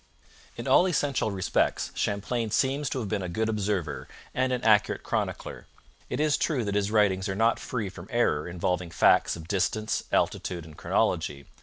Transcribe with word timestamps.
In 0.57 0.67
all 0.67 0.87
essential 0.87 1.29
respects 1.29 1.91
Champlain 1.93 2.49
seems 2.49 2.89
to 2.89 2.97
have 2.97 3.07
been 3.07 3.21
a 3.21 3.29
good 3.29 3.47
observer 3.47 4.07
and 4.33 4.51
an 4.51 4.63
accurate 4.63 5.03
chronicler. 5.03 5.67
It 6.09 6.19
is 6.19 6.37
true 6.37 6.63
that 6.65 6.73
his 6.73 6.89
writings 6.89 7.29
are 7.29 7.35
not 7.35 7.59
free 7.59 7.87
from 7.87 8.07
error 8.09 8.47
involving 8.47 8.89
facts 8.89 9.35
of 9.35 9.47
distance, 9.47 10.05
altitude, 10.11 10.65
and 10.65 10.75
chronology. 10.75 11.45